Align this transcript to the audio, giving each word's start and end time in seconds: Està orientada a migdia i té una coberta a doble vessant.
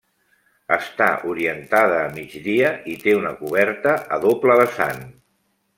Està 0.77 1.09
orientada 1.33 1.99
a 2.05 2.09
migdia 2.17 2.73
i 2.95 2.95
té 3.07 3.17
una 3.21 3.37
coberta 3.45 3.95
a 4.17 4.23
doble 4.29 4.57
vessant. 4.65 5.05